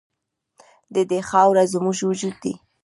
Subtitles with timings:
[0.93, 2.53] د دې خاوره زموږ وجود دی